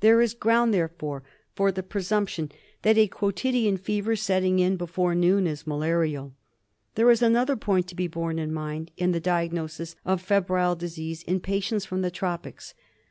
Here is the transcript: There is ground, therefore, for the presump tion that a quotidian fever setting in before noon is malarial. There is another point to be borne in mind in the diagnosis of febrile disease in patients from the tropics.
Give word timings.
There 0.00 0.20
is 0.20 0.34
ground, 0.34 0.74
therefore, 0.74 1.22
for 1.56 1.72
the 1.72 1.82
presump 1.82 2.28
tion 2.28 2.52
that 2.82 2.98
a 2.98 3.08
quotidian 3.08 3.78
fever 3.78 4.16
setting 4.16 4.58
in 4.58 4.76
before 4.76 5.14
noon 5.14 5.46
is 5.46 5.66
malarial. 5.66 6.34
There 6.94 7.10
is 7.10 7.22
another 7.22 7.56
point 7.56 7.86
to 7.88 7.94
be 7.94 8.06
borne 8.06 8.38
in 8.38 8.52
mind 8.52 8.90
in 8.98 9.12
the 9.12 9.18
diagnosis 9.18 9.96
of 10.04 10.20
febrile 10.20 10.76
disease 10.76 11.22
in 11.22 11.40
patients 11.40 11.86
from 11.86 12.02
the 12.02 12.10
tropics. 12.10 12.74